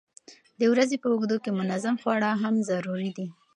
د 0.59 0.61
ورځې 0.71 0.95
په 1.01 1.07
اوږدو 1.11 1.37
کې 1.43 1.57
منظم 1.59 1.95
خواړه 2.01 2.29
هم 2.41 2.55
ضروري 2.69 3.11
دي. 3.17 3.27